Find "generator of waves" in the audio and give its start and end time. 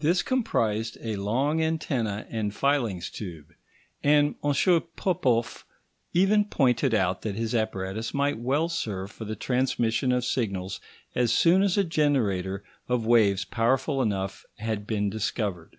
11.84-13.46